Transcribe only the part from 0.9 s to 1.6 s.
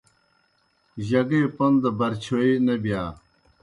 جگے